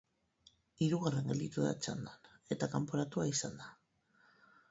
[0.83, 3.71] Hirugarren gelditu da txandan, eta kanporatua izan da.